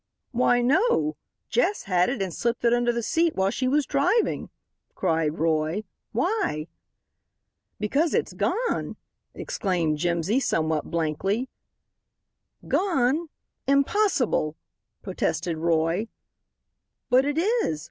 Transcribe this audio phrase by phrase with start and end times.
[0.31, 1.15] "Why, no.
[1.47, 4.49] Jess had it and slipped it under the seat while she was driving,"
[4.95, 5.83] cried Roy.
[6.11, 6.65] "Why?"
[7.79, 8.95] "Because it's gone!"
[9.35, 11.49] exclaimed Jimsy, somewhat blankly.
[12.67, 13.29] "Gone!
[13.67, 14.55] Impossible!"
[15.03, 16.07] protested Roy.
[17.11, 17.79] "But it is.